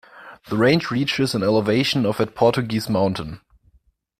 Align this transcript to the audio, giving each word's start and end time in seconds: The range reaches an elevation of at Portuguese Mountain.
The 0.49 0.57
range 0.57 0.89
reaches 0.89 1.35
an 1.35 1.43
elevation 1.43 2.07
of 2.07 2.19
at 2.19 2.33
Portuguese 2.33 2.89
Mountain. 2.89 3.39